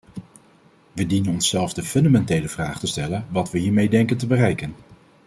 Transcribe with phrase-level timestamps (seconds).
[0.93, 4.75] We dienen onszelf de fundamentele vraag te stellen wat we hiermee denken te bereiken.